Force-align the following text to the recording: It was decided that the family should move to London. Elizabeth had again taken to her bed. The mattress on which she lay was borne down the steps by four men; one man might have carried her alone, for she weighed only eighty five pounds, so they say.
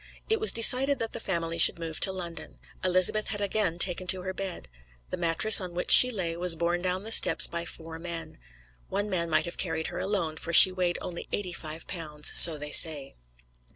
It 0.29 0.39
was 0.39 0.51
decided 0.51 0.97
that 0.97 1.11
the 1.11 1.19
family 1.19 1.59
should 1.59 1.77
move 1.77 1.99
to 1.99 2.11
London. 2.11 2.57
Elizabeth 2.83 3.27
had 3.27 3.39
again 3.39 3.77
taken 3.77 4.07
to 4.07 4.23
her 4.23 4.33
bed. 4.33 4.67
The 5.11 5.15
mattress 5.17 5.61
on 5.61 5.75
which 5.75 5.91
she 5.91 6.09
lay 6.09 6.35
was 6.35 6.55
borne 6.55 6.81
down 6.81 7.03
the 7.03 7.11
steps 7.11 7.45
by 7.45 7.65
four 7.65 7.99
men; 7.99 8.39
one 8.89 9.11
man 9.11 9.29
might 9.29 9.45
have 9.45 9.57
carried 9.57 9.85
her 9.93 9.99
alone, 9.99 10.37
for 10.37 10.53
she 10.53 10.71
weighed 10.71 10.97
only 11.03 11.27
eighty 11.31 11.53
five 11.53 11.85
pounds, 11.85 12.35
so 12.35 12.57
they 12.57 12.71
say. 12.71 13.13